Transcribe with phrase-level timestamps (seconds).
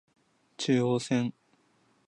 [0.57, 1.31] 中央線